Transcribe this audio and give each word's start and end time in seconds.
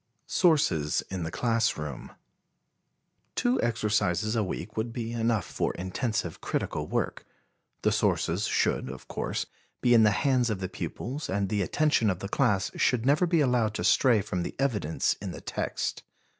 Sources 0.25 1.03
in 1.11 1.21
the 1.21 1.29
Class 1.29 1.77
Room. 1.77 2.09
Two 3.35 3.61
exercises 3.61 4.35
a 4.35 4.43
week 4.43 4.75
would 4.75 4.91
be 4.91 5.13
enough 5.13 5.45
for 5.45 5.75
intensive 5.75 6.41
critical 6.41 6.87
work. 6.87 7.23
The 7.83 7.91
sources 7.91 8.47
should, 8.47 8.89
of 8.89 9.07
course, 9.07 9.45
be 9.79 9.93
in 9.93 10.01
the 10.01 10.09
hands 10.09 10.49
of 10.49 10.59
the 10.59 10.69
pupils 10.69 11.29
and 11.29 11.49
the 11.49 11.61
attention 11.61 12.09
of 12.09 12.17
the 12.17 12.27
class 12.29 12.71
should 12.75 13.05
never 13.05 13.27
be 13.27 13.41
allowed 13.41 13.75
to 13.75 13.83
stray 13.83 14.21
from 14.23 14.41
the 14.41 14.55
evidence 14.57 15.13
in 15.21 15.33
the 15.33 15.39
text. 15.41 16.01